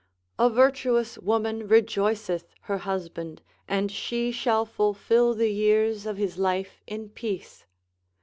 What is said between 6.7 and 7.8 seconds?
in peace.